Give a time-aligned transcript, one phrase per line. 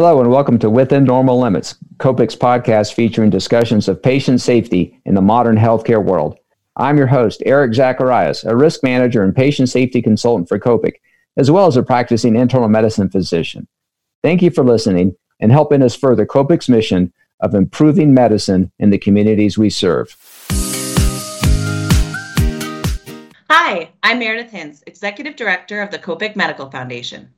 [0.00, 5.16] Hello and welcome to Within Normal Limits, Copic's podcast featuring discussions of patient safety in
[5.16, 6.38] the modern healthcare world.
[6.76, 11.00] I'm your host, Eric Zacharias, a risk manager and patient safety consultant for Copic,
[11.36, 13.66] as well as a practicing internal medicine physician.
[14.22, 18.98] Thank you for listening and helping us further Copic's mission of improving medicine in the
[18.98, 20.16] communities we serve.
[23.50, 27.30] Hi, I'm Meredith Hintz, Executive Director of the Copic Medical Foundation.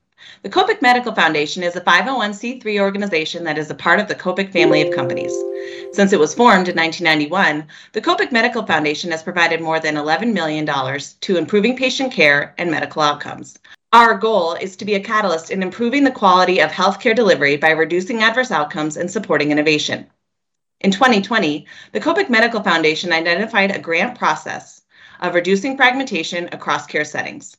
[0.42, 4.52] The Copic Medical Foundation is a 501c3 organization that is a part of the Copic
[4.52, 5.44] family of companies.
[5.92, 10.32] Since it was formed in 1991, the Copic Medical Foundation has provided more than $11
[10.32, 13.58] million to improving patient care and medical outcomes.
[13.92, 17.70] Our goal is to be a catalyst in improving the quality of healthcare delivery by
[17.70, 20.06] reducing adverse outcomes and supporting innovation.
[20.80, 24.82] In 2020, the Copic Medical Foundation identified a grant process
[25.20, 27.56] of reducing fragmentation across care settings.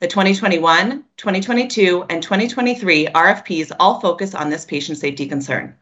[0.00, 5.72] The 2021, 2022, and 2023 RFPs all focus on this patient safety concern.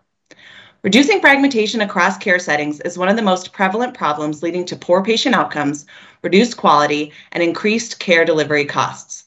[0.82, 5.02] Reducing fragmentation across care settings is one of the most prevalent problems leading to poor
[5.02, 5.86] patient outcomes,
[6.22, 9.24] reduced quality, and increased care delivery costs.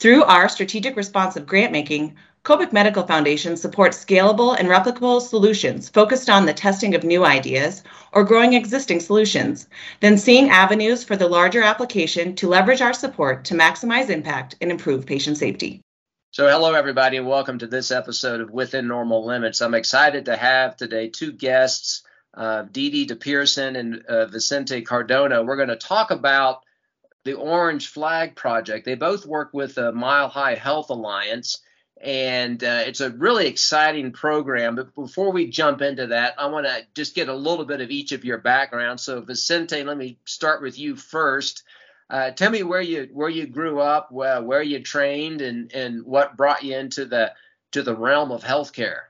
[0.00, 6.28] Through our strategic responsive grant making, Copic Medical Foundation supports scalable and replicable solutions focused
[6.28, 9.66] on the testing of new ideas or growing existing solutions,
[10.00, 14.70] then seeing avenues for the larger application to leverage our support to maximize impact and
[14.70, 15.80] improve patient safety.
[16.32, 19.62] So, hello, everybody, and welcome to this episode of Within Normal Limits.
[19.62, 22.02] I'm excited to have today two guests,
[22.34, 25.42] uh, Dee Dee de Percin and uh, Vicente Cardona.
[25.42, 26.62] We're going to talk about
[27.24, 28.84] the Orange Flag Project.
[28.84, 31.62] They both work with the Mile High Health Alliance
[32.04, 34.76] and uh, it's a really exciting program.
[34.76, 37.90] But before we jump into that, I want to just get a little bit of
[37.90, 39.00] each of your background.
[39.00, 41.62] So, Vicente, let me start with you first.
[42.10, 46.04] Uh, tell me where you where you grew up, where, where you trained, and and
[46.04, 47.32] what brought you into the
[47.72, 49.04] to the realm of healthcare.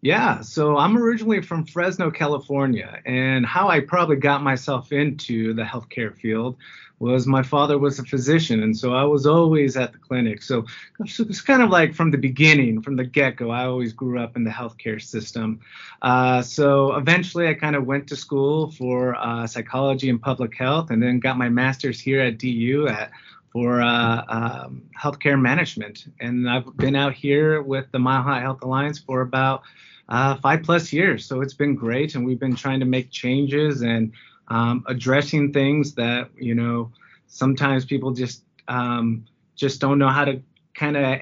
[0.00, 5.64] Yeah, so I'm originally from Fresno, California, and how I probably got myself into the
[5.64, 6.56] healthcare field
[7.00, 10.42] was my father was a physician, and so I was always at the clinic.
[10.42, 10.66] So
[11.00, 14.44] it's kind of like from the beginning, from the get-go, I always grew up in
[14.44, 15.60] the healthcare system.
[16.02, 20.90] Uh, so eventually, I kind of went to school for uh, psychology and public health,
[20.90, 23.10] and then got my master's here at DU at
[23.52, 26.06] for uh, um, healthcare management.
[26.20, 29.62] And I've been out here with the Mile High Health Alliance for about
[30.08, 31.24] uh, five plus years.
[31.24, 34.12] So it's been great, and we've been trying to make changes and
[34.48, 36.92] um, addressing things that you know
[37.26, 40.42] sometimes people just um, just don't know how to
[40.74, 41.20] kind of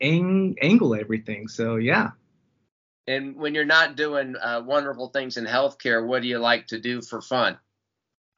[0.00, 1.48] ang- angle everything.
[1.48, 2.10] So yeah.
[3.08, 6.78] And when you're not doing uh, wonderful things in healthcare, what do you like to
[6.78, 7.58] do for fun?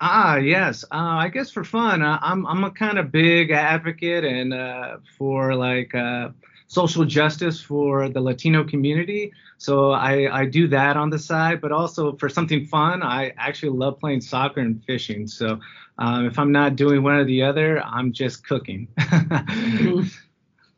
[0.00, 0.84] Ah, yes.
[0.84, 4.98] Uh, I guess for fun, uh, I'm I'm a kind of big advocate and uh,
[5.18, 6.30] for like uh,
[6.74, 9.32] social justice for the Latino community.
[9.58, 13.70] So I, I do that on the side, but also for something fun, I actually
[13.70, 15.26] love playing soccer and fishing.
[15.28, 15.60] So
[15.98, 18.88] um, if I'm not doing one or the other, I'm just cooking.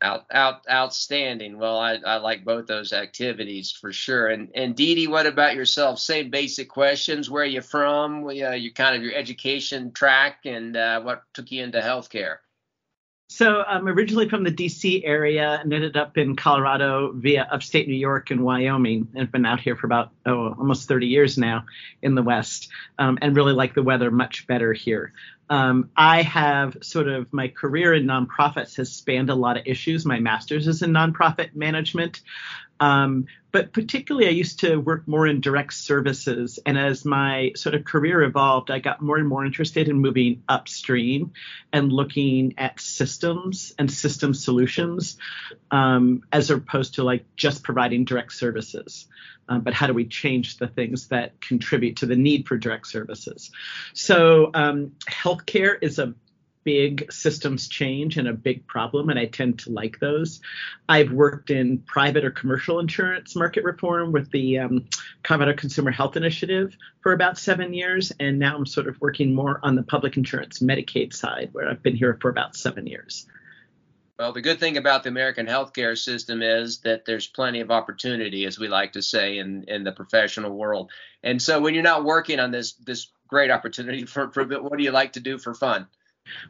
[0.02, 1.58] out, out, outstanding.
[1.58, 4.28] Well, I, I like both those activities for sure.
[4.28, 5.98] And and Dee Dee, what about yourself?
[5.98, 7.30] Same basic questions.
[7.30, 8.26] Where are you from?
[8.26, 12.36] Uh, you kind of your education track, and uh, what took you into healthcare?
[13.36, 17.92] So I'm originally from the DC area and ended up in Colorado via upstate New
[17.92, 21.66] York and Wyoming and been out here for about oh almost 30 years now
[22.00, 25.12] in the West um, and really like the weather much better here.
[25.48, 30.04] Um, I have sort of my career in nonprofits has spanned a lot of issues.
[30.04, 32.20] My master's is in nonprofit management.
[32.78, 36.58] Um, but particularly, I used to work more in direct services.
[36.66, 40.42] And as my sort of career evolved, I got more and more interested in moving
[40.46, 41.32] upstream
[41.72, 45.16] and looking at systems and system solutions
[45.70, 49.06] um, as opposed to like just providing direct services.
[49.48, 52.86] Um, but how do we change the things that contribute to the need for direct
[52.88, 53.50] services?
[53.94, 56.14] So, um, healthcare is a
[56.66, 60.40] big systems change and a big problem, and I tend to like those.
[60.88, 64.88] I've worked in private or commercial insurance market reform with the um,
[65.22, 69.60] Colorado Consumer Health Initiative for about seven years, and now I'm sort of working more
[69.62, 73.28] on the public insurance Medicaid side, where I've been here for about seven years.
[74.18, 78.46] Well, the good thing about the American healthcare system is that there's plenty of opportunity,
[78.46, 80.90] as we like to say in, in the professional world.
[81.22, 84.84] And so, when you're not working on this this great opportunity for improvement, what do
[84.84, 85.86] you like to do for fun?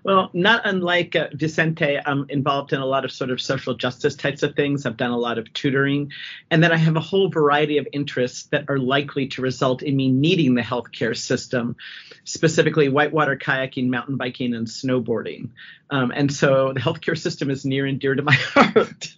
[0.02, 4.14] Well, not unlike uh, Vicente, I'm involved in a lot of sort of social justice
[4.14, 4.86] types of things.
[4.86, 6.12] I've done a lot of tutoring.
[6.50, 9.96] And then I have a whole variety of interests that are likely to result in
[9.96, 11.76] me needing the healthcare system,
[12.24, 15.50] specifically whitewater kayaking, mountain biking, and snowboarding.
[15.90, 19.14] Um, and so the healthcare system is near and dear to my heart.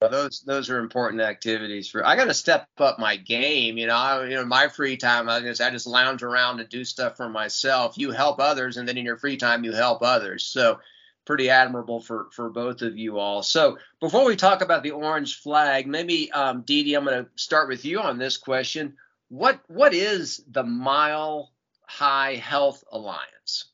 [0.00, 2.06] Those those are important activities for.
[2.06, 3.78] I got to step up my game.
[3.78, 6.68] You know, I, you know, my free time, I just I just lounge around and
[6.68, 7.96] do stuff for myself.
[7.96, 10.44] You help others, and then in your free time, you help others.
[10.44, 10.80] So,
[11.24, 13.42] pretty admirable for for both of you all.
[13.42, 17.30] So, before we talk about the orange flag, maybe um, Dee Dee, I'm going to
[17.36, 18.96] start with you on this question.
[19.28, 21.50] What what is the Mile
[21.86, 23.66] High Health Alliance?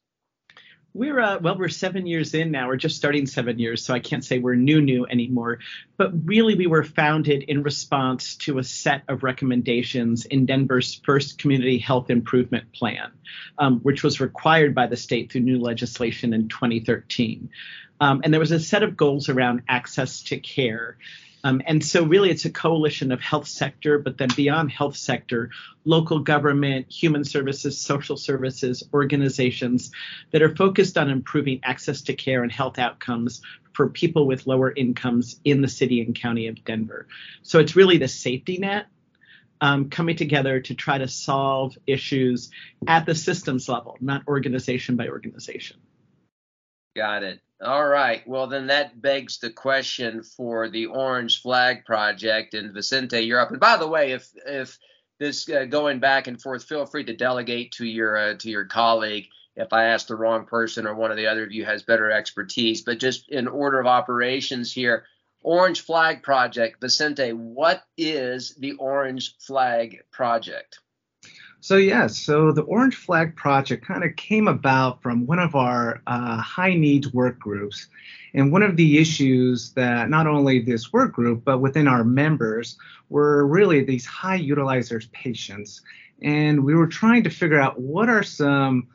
[0.93, 2.67] We're uh, well, we're seven years in now.
[2.67, 5.61] We're just starting seven years, so I can't say we're new new anymore.
[5.97, 11.39] But really, we were founded in response to a set of recommendations in Denver's first
[11.39, 13.13] community health improvement plan,
[13.59, 17.51] um, which was required by the state through new legislation in 2013.
[18.01, 20.97] Um, and there was a set of goals around access to care
[21.43, 25.51] um, and so, really, it's a coalition of health sector, but then beyond health sector,
[25.85, 29.91] local government, human services, social services, organizations
[30.33, 33.41] that are focused on improving access to care and health outcomes
[33.73, 37.07] for people with lower incomes in the city and county of Denver.
[37.43, 38.87] So, it's really the safety net
[39.63, 42.51] um, coming together to try to solve issues
[42.87, 45.79] at the systems level, not organization by organization.
[46.97, 47.41] Got it.
[47.63, 48.27] All right.
[48.27, 53.51] Well, then that begs the question for the Orange Flag Project in Vicente, Europe.
[53.51, 54.79] And by the way, if if
[55.19, 58.65] this uh, going back and forth, feel free to delegate to your uh, to your
[58.65, 61.83] colleague if I ask the wrong person or one of the other of you has
[61.83, 62.83] better expertise.
[62.83, 65.05] But just in order of operations here,
[65.43, 70.81] Orange Flag Project, Vicente, what is the Orange Flag Project?
[71.63, 76.01] So yes, so the Orange Flag Project kind of came about from one of our
[76.07, 77.87] uh, high needs work groups,
[78.33, 82.79] and one of the issues that not only this work group but within our members
[83.11, 85.83] were really these high utilizers patients,
[86.23, 88.89] and we were trying to figure out what are some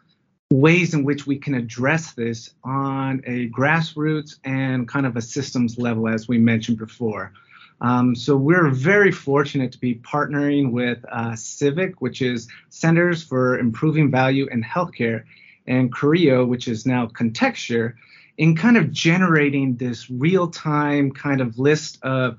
[0.52, 5.78] ways in which we can address this on a grassroots and kind of a systems
[5.78, 7.32] level, as we mentioned before.
[7.82, 13.60] Um, so we're very fortunate to be partnering with uh, CIVHC, which is Centers for
[13.60, 15.24] Improving Value in Healthcare,
[15.68, 17.98] and CORHIO, which is now Contexture,
[18.38, 22.38] in kind of generating this real-time kind of list of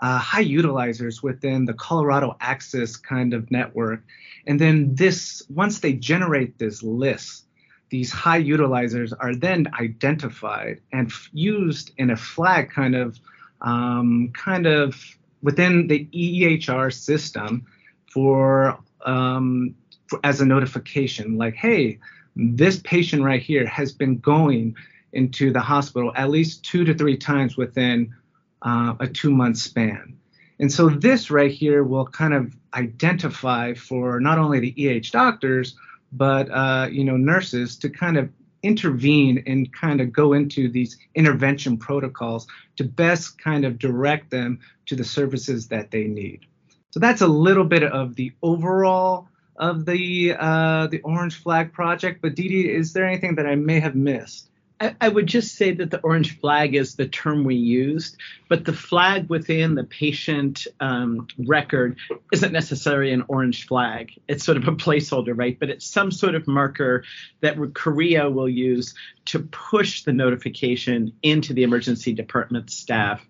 [0.00, 4.02] uh, high utilizers within the Colorado Access kind of network.
[4.46, 7.46] And then this, once they generate this list,
[7.90, 13.18] these high utilizers are then identified and f- used in a flag kind of
[13.64, 14.94] um, kind of
[15.42, 17.66] within the EHR system
[18.10, 19.74] for, um,
[20.06, 21.98] for as a notification, like, hey,
[22.36, 24.76] this patient right here has been going
[25.12, 28.14] into the hospital at least two to three times within
[28.62, 30.16] uh, a two month span.
[30.60, 35.76] And so this right here will kind of identify for not only the EH doctors,
[36.12, 38.30] but uh, you know nurses to kind of
[38.64, 42.46] intervene and kind of go into these intervention protocols
[42.76, 46.46] to best kind of direct them to the services that they need.
[46.90, 52.22] So that's a little bit of the overall of the uh, the Orange Flag project.
[52.22, 54.48] But Dee, is there anything that I may have missed?
[54.80, 58.16] I, I would just say that the orange flag is the term we used,
[58.48, 61.96] but the flag within the patient um, record
[62.32, 64.12] isn't necessarily an orange flag.
[64.26, 65.58] It's sort of a placeholder, right?
[65.58, 67.04] But it's some sort of marker
[67.40, 68.94] that CORHIO will use
[69.26, 73.24] to push the notification into the emergency department staff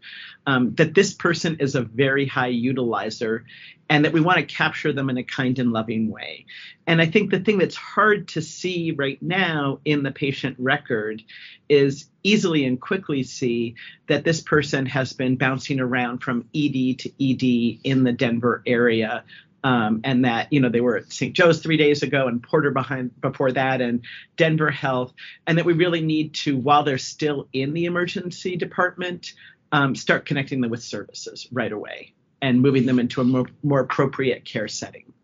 [0.47, 3.45] um, that this person is a very high utilizer
[3.91, 6.47] and that we want to capture them in a kind and loving way.
[6.87, 11.23] And I think the thing that's hard to see right now in the patient record
[11.69, 13.75] is easily and quickly see
[14.07, 19.25] that this person has been bouncing around from ED to ED in the Denver area.
[19.63, 21.35] Um, and that you know they were at St.
[21.35, 24.03] Joe's three days ago and Porter behind before that and
[24.37, 25.15] Denver Health,
[25.47, 29.33] and that we really need to while they're still in the emergency department,
[29.73, 32.13] um, start connecting them with services right away
[32.45, 35.15] and moving them into a more, more appropriate care setting.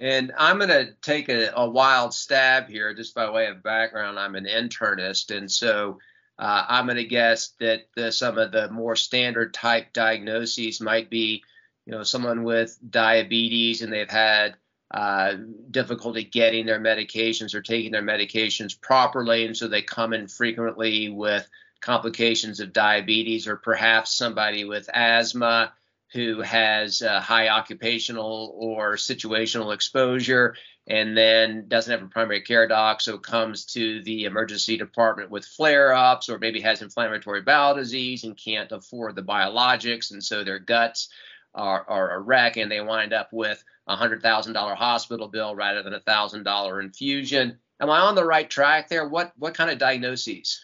[0.00, 4.18] And I'm going to take a, a, wild stab here, just by way of background.
[4.18, 6.00] I'm an internist, and so
[6.36, 11.08] uh, I'm going to guess that the, some of the more standard type diagnoses might
[11.08, 11.44] be,
[11.86, 14.56] you know, someone with diabetes and they've had
[14.90, 15.34] uh,
[15.70, 21.10] difficulty getting their medications or taking their medications properly, and so they come in frequently
[21.10, 21.48] with
[21.80, 25.72] complications of diabetes, or perhaps somebody with asthma
[26.12, 30.54] who has high occupational or situational exposure
[30.86, 35.44] and then doesn't have a primary care doc, so comes to the emergency department with
[35.44, 40.44] flare ups or maybe has inflammatory bowel disease and can't afford the biologics, and so
[40.44, 41.08] their guts
[41.54, 45.94] are, are a wreck and they wind up with a $100,000 hospital bill rather than
[45.94, 47.58] a $1,000 infusion.
[47.80, 49.08] Am I on the right track there?
[49.08, 50.60] What, what kind of diagnoses?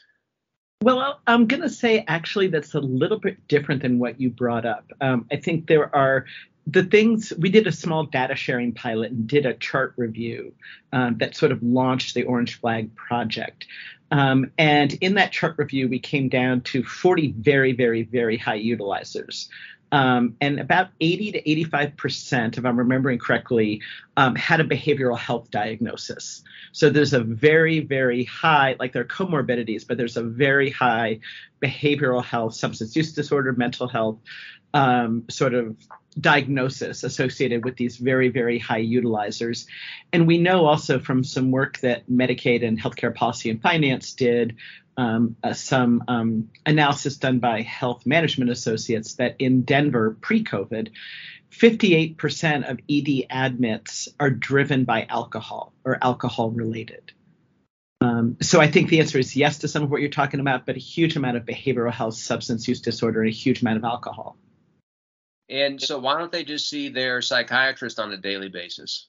[0.82, 4.64] Well, I'm going to say actually that's a little bit different than what you brought
[4.64, 4.90] up.
[5.02, 6.24] Um, I think there are
[6.66, 10.54] the things we did a small data sharing pilot and did a chart review
[10.94, 13.66] um, that sort of launched the Orange Flag project.
[14.10, 18.58] Um, and in that chart review, we came down to 40 very, very, very high
[18.58, 19.48] utilizers.
[19.92, 23.82] Um, and about 80 to 85 percent, if I'm remembering correctly,
[24.16, 26.42] um, had a behavioral health diagnosis.
[26.72, 31.20] So there's a very, very high, like there are comorbidities, but there's a very high
[31.60, 34.18] behavioral health, substance use disorder, mental health
[34.74, 35.76] um, sort of
[36.18, 39.66] diagnosis associated with these very, very high utilizers.
[40.12, 44.56] And we know also from some work that Medicaid and Healthcare Policy and Finance did,
[45.00, 50.90] um, uh, some um, analysis done by Health Management Associates that in Denver pre COVID,
[51.50, 57.12] 58% of ED admits are driven by alcohol or alcohol related.
[58.02, 60.66] Um, so I think the answer is yes to some of what you're talking about,
[60.66, 63.84] but a huge amount of behavioral health, substance use disorder, and a huge amount of
[63.84, 64.36] alcohol.
[65.48, 69.08] And so why don't they just see their psychiatrist on a daily basis?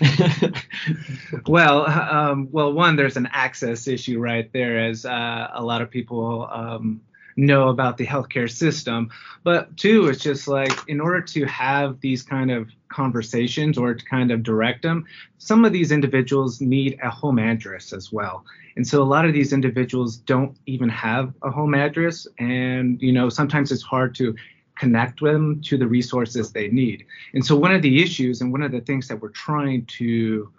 [1.46, 5.90] well, um, well, one, there's an access issue right there, as uh, a lot of
[5.90, 7.00] people um,
[7.36, 9.10] know about the healthcare system.
[9.44, 14.04] But two, it's just like in order to have these kind of conversations or to
[14.04, 15.04] kind of direct them,
[15.38, 18.44] some of these individuals need a home address as well.
[18.76, 23.12] And so a lot of these individuals don't even have a home address, and you
[23.12, 24.34] know sometimes it's hard to
[24.76, 27.06] connect them to the resources they need.
[27.34, 30.52] And so one of the issues and one of the things that we're trying to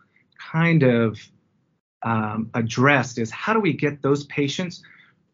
[0.52, 1.20] kind of
[2.04, 4.84] um, address is how do we get those patients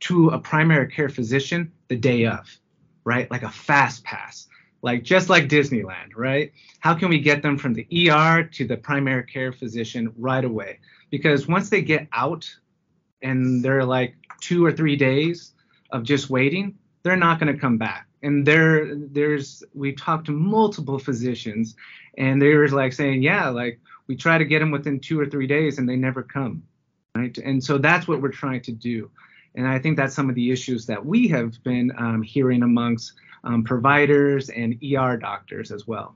[0.02, 2.58] to a primary care physician the day of,
[3.06, 3.30] right?
[3.32, 4.48] Like a fast pass,
[4.82, 6.52] like just like Disneyland, right?
[6.80, 10.80] How can we get them from the ER to the primary care physician right away?
[11.10, 12.50] Because once they get out
[13.22, 15.54] and they're like two or three days
[15.92, 20.32] of just waiting, they're not going to come back and there there's we talked to
[20.32, 21.76] multiple physicians
[22.18, 25.26] and they were like saying yeah like we try to get them within two or
[25.26, 26.64] three days and they never come
[27.16, 27.38] right?
[27.38, 29.10] And so that's what we're trying to do.
[29.56, 33.14] And i think that's some of the issues that we have been um, hearing amongst
[33.44, 36.16] um, providers and er doctors as well.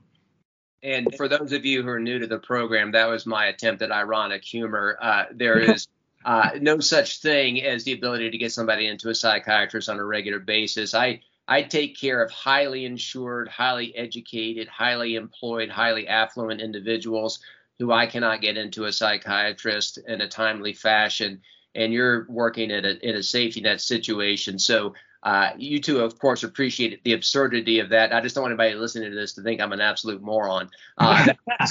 [0.82, 3.82] And for those of you who are new to the program that was my attempt
[3.82, 4.98] at ironic humor.
[5.00, 5.86] Uh, there is
[6.24, 10.04] uh, no such thing as the ability to get somebody into a psychiatrist on a
[10.04, 10.94] regular basis.
[10.94, 17.40] I I take care of highly insured, highly educated, highly employed, highly affluent individuals
[17.78, 21.40] who I cannot get into a psychiatrist in a timely fashion.
[21.74, 24.58] And you're working in a, in a safety net situation.
[24.58, 28.12] So uh, you two, of course, appreciate the absurdity of that.
[28.12, 30.68] I just don't want anybody listening to this to think I'm an absolute moron.
[30.98, 31.32] Uh,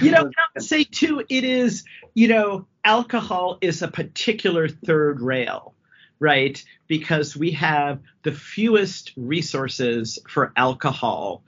[0.00, 5.74] you know, I say too, it is, you know, alcohol is a particular third rail
[6.20, 6.62] right?
[6.86, 11.42] Because we have the fewest resources for alcohol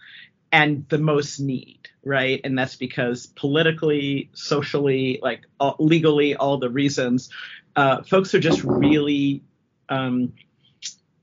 [0.50, 2.40] and the most need, right?
[2.42, 7.30] And that's because politically, socially, like uh, legally, all the reasons,
[7.76, 9.42] uh, folks are just really
[9.88, 10.32] um,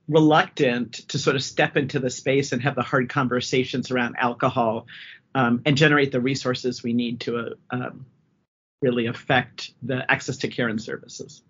[0.08, 4.88] reluctant to sort of step into the space and have the hard conversations around alcohol
[5.36, 8.06] um, and generate the resources we need to uh, um,
[8.82, 11.44] really affect the access to care and services.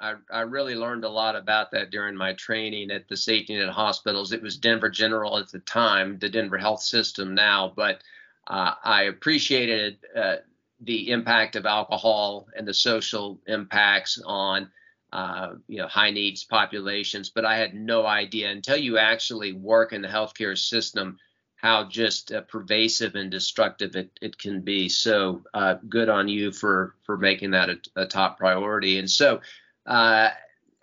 [0.00, 3.68] I, I really learned a lot about that during my training at the safety net
[3.68, 4.32] hospitals.
[4.32, 8.02] It was Denver General at the time, the Denver Health System now, but
[8.46, 10.36] uh, I appreciated uh,
[10.80, 14.70] the impact of alcohol and the social impacts on
[15.12, 17.30] uh, you know high needs populations.
[17.30, 21.18] But I had no idea until you actually work in the healthcare system
[21.56, 24.88] how just uh, pervasive and destructive it, it can be.
[24.88, 28.98] So uh, good on you for for making that a, a top priority.
[28.98, 29.40] And so
[29.88, 30.30] uh,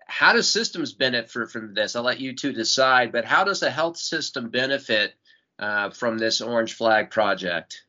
[0.07, 1.95] how does systems benefit from this?
[1.95, 5.13] I'll let you two decide, but how does the health system benefit
[5.59, 7.83] uh, from this Orange Flag project?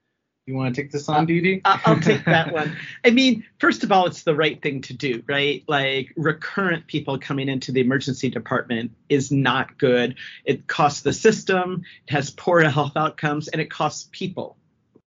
[0.47, 2.77] You want to take this on, Dee I'll take that one.
[3.05, 5.65] I mean, first of all, it's the right thing to do, right?
[5.67, 10.17] Like recurrent people coming into the emergency department is not good.
[10.45, 14.57] It costs the system, it has poor health outcomes, and it costs people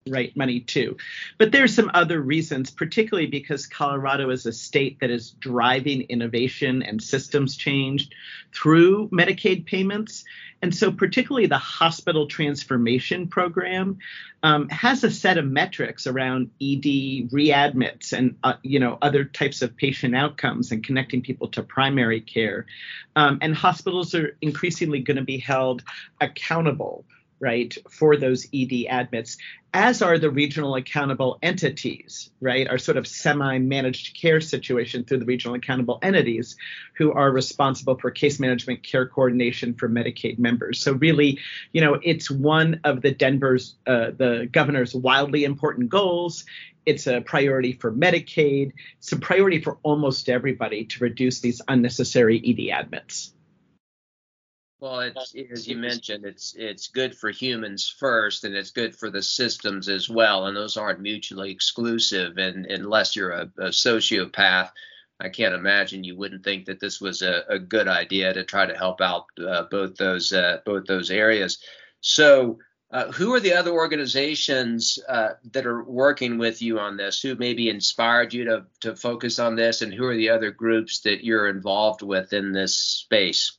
[0.07, 0.97] right money too.
[1.39, 6.83] But there's some other reasons, particularly because Colorado is a state that is driving innovation
[6.83, 8.09] and systems change
[8.53, 10.23] through Medicaid payments.
[10.61, 13.97] And so, particularly the hospital transformation program
[14.43, 19.63] um, has a set of metrics around ED readmits and uh, you know other types
[19.63, 22.67] of patient outcomes and connecting people to primary care.
[23.15, 25.83] Um, and hospitals are increasingly going to be held
[26.21, 27.05] accountable
[27.39, 29.37] right, for those ED admits,
[29.73, 35.19] as are the regional accountable entities, right, our sort of semi managed care situation through
[35.19, 36.55] the regional accountable entities
[36.97, 40.79] who are responsible for case management care coordination for Medicaid members.
[40.79, 41.39] So, really,
[41.73, 46.45] you know, it's one of the Denver's, uh, the governor's wildly important goals.
[46.85, 48.71] It's a priority for Medicaid.
[48.99, 53.34] It's a priority for almost everybody to reduce these unnecessary ED admits.
[54.85, 59.09] Well, it's as you mentioned, it's it's good for humans first, and it's good for
[59.09, 60.45] the systems as well.
[60.45, 62.37] And those aren't mutually exclusive.
[62.37, 64.69] And unless you're a, a sociopath,
[65.19, 68.67] I can't imagine you wouldn't think that this was a, a good idea to try
[68.67, 71.57] to help out uh, both those uh, both those areas.
[72.01, 72.59] So,
[72.91, 77.23] uh, who are the other organizations uh, that are working with you on this?
[77.23, 80.99] Who maybe inspired you to to focus on this, and who are the other groups
[80.99, 83.57] that you're involved with in this space?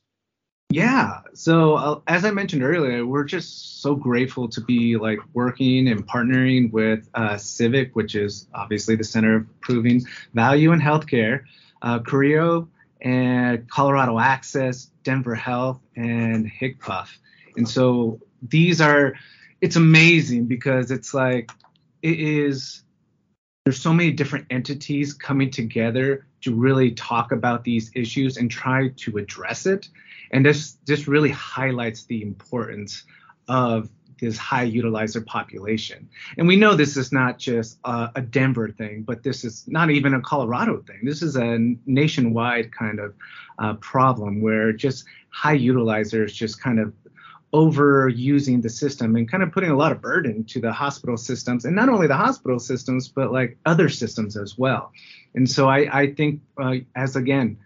[0.69, 1.21] Yeah.
[1.33, 6.05] So uh, as I mentioned earlier, we're just so grateful to be like working and
[6.05, 11.43] partnering with uh, CIVHC, which is obviously the Center of Proving Value in Healthcare,
[11.81, 12.67] uh, CORHIO,
[13.01, 17.07] and Colorado Access, Denver Health, and HCPF.
[17.55, 19.13] And so these are,
[19.61, 21.49] it's amazing because it's like,
[22.01, 22.83] it is,
[23.67, 28.87] there's so many different entities coming together to really talk about these issues and try
[28.95, 29.89] to address it
[30.31, 33.03] and this this really highlights the importance
[33.49, 33.89] of
[34.21, 36.07] this high utilizer population.
[36.37, 39.91] And we know this is not just a, a, Denver thing, but this is not
[39.91, 41.01] even a Colorado thing.
[41.03, 43.13] This is a nationwide kind of
[43.59, 46.93] uh, problem where just high utilizers just kind of
[47.53, 51.63] overusing the system and kind of putting a lot of burden to the hospital systems
[51.63, 54.91] and not only the hospital systems but like other systems as well
[55.33, 57.57] and so i, I think uh, as again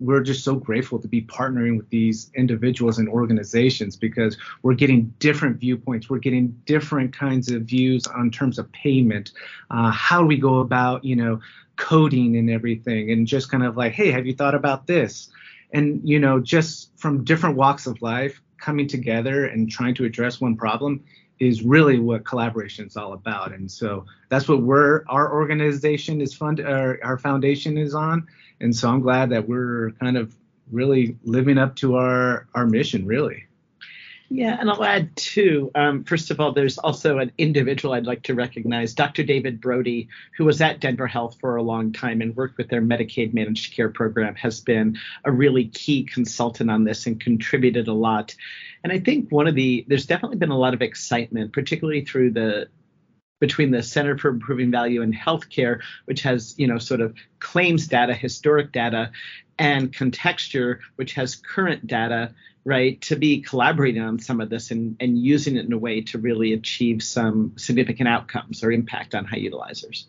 [0.00, 5.12] we're just so grateful to be partnering with these individuals and organizations because we're getting
[5.18, 6.08] different viewpoints.
[6.08, 9.32] We're getting different kinds of views on terms of payment.
[9.70, 11.40] Uh, how we go about, you know,
[11.76, 15.28] coding and everything, and just kind of like, hey, have you thought about this?
[15.72, 20.40] And you know, just from different walks of life coming together and trying to address
[20.40, 21.04] one problem
[21.38, 23.52] is really what collaboration is all about.
[23.52, 28.28] And so that's what we're our organization is fund our, our foundation is on
[28.60, 30.36] and so I'm glad that we're kind of
[30.70, 33.46] really living up to our our mission, really.
[34.32, 35.72] Yeah, and I'll add too.
[35.74, 39.24] Um, first of all, there's also an individual I'd like to recognize, Dr.
[39.24, 42.80] David Brody, who was at Denver Health for a long time and worked with their
[42.80, 47.92] Medicaid managed care program, has been a really key consultant on this and contributed a
[47.92, 48.36] lot.
[48.84, 52.30] And I think one of the there's definitely been a lot of excitement, particularly through
[52.30, 52.68] the
[53.40, 57.88] between the Center for Improving Value in Healthcare, which has, you know, sort of claims
[57.88, 59.10] data, historic data,
[59.58, 64.96] and Contexture, which has current data, right, to be collaborating on some of this and,
[65.00, 69.24] and using it in a way to really achieve some significant outcomes or impact on
[69.24, 70.04] high utilizers.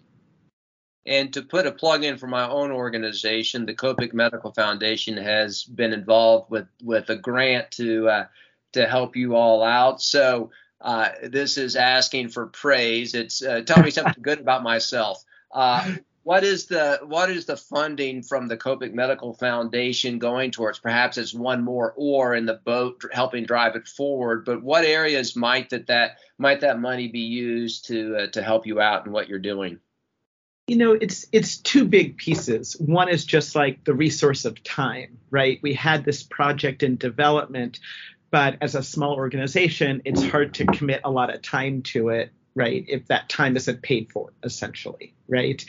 [1.06, 5.64] And to put a plug in for my own organization, the Copic Medical Foundation has
[5.64, 8.26] been involved with with a grant to uh,
[8.74, 10.02] to help you all out.
[10.02, 13.14] So uh, this is asking for praise.
[13.14, 15.24] It's uh, tell me something good about myself.
[15.52, 20.80] Uh, what is the what is the funding from the Copic Medical Foundation going towards?
[20.80, 24.46] Perhaps it's one more oar in the boat, helping drive it forward.
[24.46, 28.68] But what areas might that that might that money be used to uh, to help
[28.68, 29.80] you out in what you're doing?
[30.68, 35.18] you know it's it's two big pieces one is just like the resource of time
[35.30, 37.80] right we had this project in development
[38.32, 42.32] but as a small organization, it's hard to commit a lot of time to it,
[42.56, 42.86] right?
[42.88, 45.64] If that time isn't paid for, essentially, right?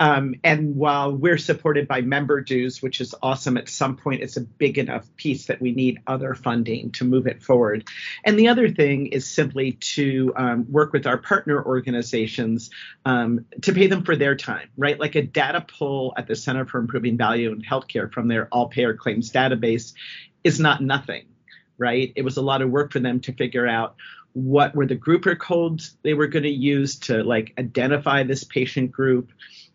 [0.00, 4.36] Um, and while we're supported by member dues, which is awesome, at some point it's
[4.36, 7.88] a big enough piece that we need other funding to move it forward.
[8.22, 12.68] And the other thing is simply to um, work with our partner organizations
[13.06, 15.00] um, to pay them for their time, right?
[15.00, 18.68] Like a data pull at the Center for Improving Value in Healthcare from their all
[18.68, 19.94] payer claims database
[20.42, 21.24] is not nothing
[21.78, 22.12] right?
[22.16, 23.96] It was a lot of work for them to figure out
[24.32, 28.90] what were the grouper codes they were going to use to like identify this patient
[28.92, 29.30] group.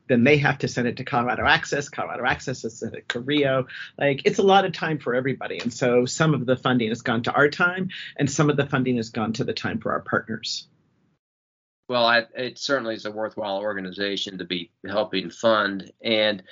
[0.07, 1.87] Then they have to send it to Colorado Access.
[1.87, 3.65] Colorado Access has sent it to.
[3.97, 5.59] Like it's a lot of time for everybody.
[5.59, 8.65] And so some of the funding has gone to our time, and some of the
[8.65, 10.67] funding has gone to the time for our partners.
[11.87, 15.91] Well, I, it certainly is a worthwhile organization to be helping fund.
[16.03, 16.43] And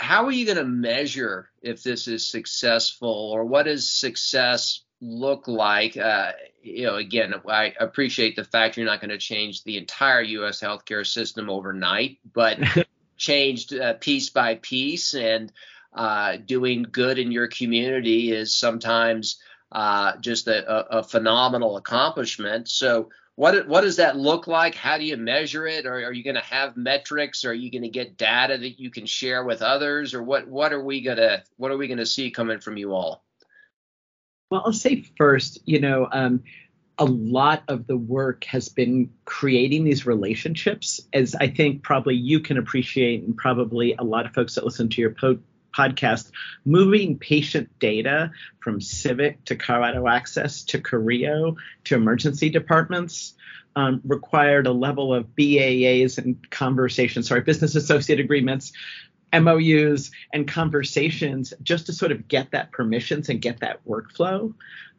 [0.00, 5.46] how are you going to measure if this is successful or what does success look
[5.46, 5.96] like?
[5.96, 6.32] Uh,
[6.62, 10.60] you know, again, I appreciate the fact you're not going to change the entire U.S.
[10.60, 12.58] healthcare system overnight, but
[13.16, 15.52] changed uh, piece by piece and
[15.92, 19.38] uh, doing good in your community is sometimes
[19.72, 22.68] uh, just a, a, phenomenal accomplishment.
[22.68, 23.10] So,
[23.40, 24.74] what what does that look like?
[24.74, 25.86] How do you measure it?
[25.86, 27.42] Or are you going to have metrics?
[27.42, 30.12] Or are you going to get data that you can share with others?
[30.12, 32.92] Or what what are we gonna what are we going to see coming from you
[32.92, 33.24] all?
[34.50, 36.42] Well, I'll say first, you know, um,
[36.98, 42.40] a lot of the work has been creating these relationships, as I think probably you
[42.40, 45.38] can appreciate, and probably a lot of folks that listen to your po-
[45.80, 46.30] podcast,
[46.64, 53.34] moving patient data from CIVHC to Colorado Access to CORHIO to emergency departments.
[53.76, 58.72] Um, required a level of BAAs and conversations, sorry, business associate agreements,
[59.32, 64.54] MOUs, and conversations just to sort of get that permissions and get that workflow.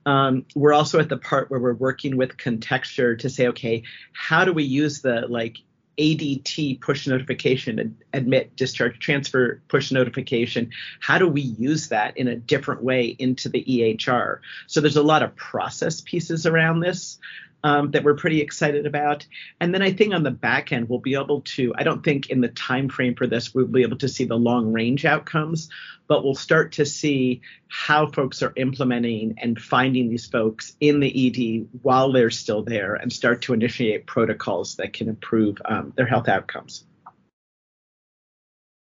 [0.05, 4.45] Um, we're also at the part where we're working with Contexture to say, okay, how
[4.45, 5.57] do we use the like
[5.97, 10.71] ADT push notification, admit, discharge, transfer push notification.
[10.99, 14.39] How do we use that in a different way into the EHR?
[14.67, 17.19] So there's a lot of process pieces around this
[17.63, 19.25] um, that we're pretty excited about.
[19.59, 22.29] And then I think on the back end, we'll be able to, I don't think
[22.29, 25.69] in the time frame for this, we'll be able to see the long range outcomes,
[26.07, 31.27] but we'll start to see how folks are implementing and finding these folks in the
[31.27, 36.07] ED while they're still there and start to initiate protocols that can improve um, their
[36.07, 36.85] health outcomes.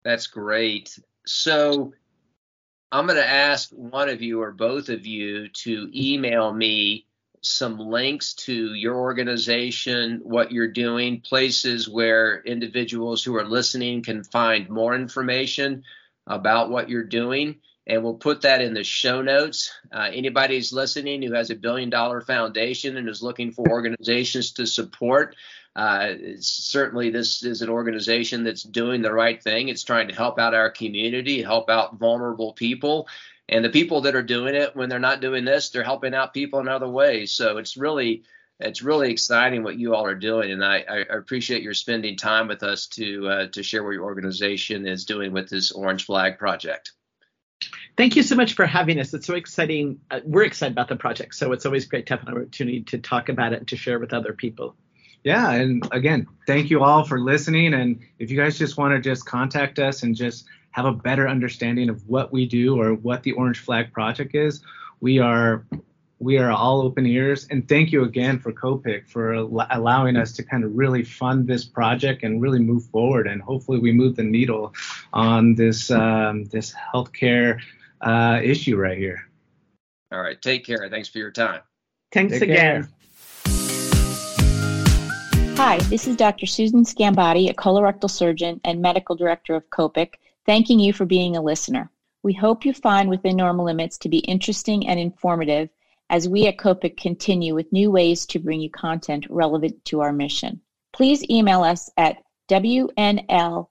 [0.04, 0.98] That's great.
[1.26, 1.94] So
[2.92, 7.06] I'm going to ask one of you or both of you to email me
[7.44, 14.24] some links to your organization, what you're doing, places where individuals who are listening can
[14.24, 15.84] find more information
[16.26, 17.56] about what you're doing.
[17.86, 19.70] And we'll put that in the show notes.
[19.92, 24.52] Uh, anybody who's listening who has a billion dollar foundation and is looking for organizations
[24.52, 25.36] to support,
[25.76, 29.68] uh, certainly this is an organization that's doing the right thing.
[29.68, 33.06] It's trying to help out our community, help out vulnerable people
[33.48, 36.34] and the people that are doing it when they're not doing this they're helping out
[36.34, 38.22] people in other ways so it's really
[38.60, 42.48] it's really exciting what you all are doing and i, I appreciate your spending time
[42.48, 46.38] with us to uh, to share what your organization is doing with this orange flag
[46.38, 46.92] project
[47.96, 49.14] Thank you so much for having us.
[49.14, 50.00] It's so exciting.
[50.10, 52.98] Uh, we're excited about the project, so it's always great to have an opportunity to
[52.98, 54.74] talk about it and to share with other people.
[55.22, 57.72] Yeah, and again, thank you all for listening.
[57.72, 60.44] And if you guys just want to just contact us and just
[60.74, 64.60] have a better understanding of what we do or what the Orange Flag Project is,
[65.00, 65.64] we are
[66.18, 67.46] we are all open ears.
[67.50, 71.46] And thank you again for COPIC for al- allowing us to kind of really fund
[71.46, 73.28] this project and really move forward.
[73.28, 74.74] And hopefully, we move the needle
[75.12, 77.60] on this um, this healthcare
[78.00, 79.28] uh, issue right here.
[80.10, 80.88] All right, take care.
[80.90, 81.60] Thanks for your time.
[82.10, 82.56] Thanks Take again.
[82.56, 82.88] care.
[85.56, 86.46] Hi, this is Dr.
[86.46, 90.14] Susan Scambati, a colorectal surgeon and medical director of COPIC,
[90.46, 91.90] thanking you for being a listener.
[92.22, 95.68] We hope you find Within Normal Limits to be interesting and informative
[96.10, 100.12] as we at COPIC continue with new ways to bring you content relevant to our
[100.12, 100.60] mission.
[100.92, 103.66] Please email us at wnlpodcast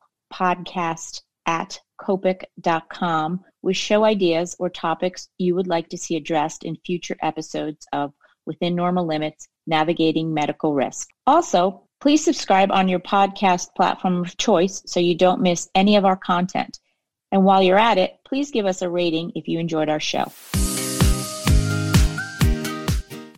[1.45, 7.17] at copic.com with show ideas or topics you would like to see addressed in future
[7.21, 8.13] episodes of
[8.45, 11.09] Within Normal Limits Navigating Medical Risk.
[11.25, 16.03] Also, please subscribe on your podcast platform of choice so you don't miss any of
[16.03, 16.77] our content.
[17.31, 20.29] And while you're at it, please give us a rating if you enjoyed our show.